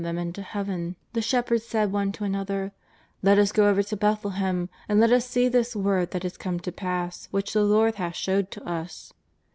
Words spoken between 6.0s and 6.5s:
that is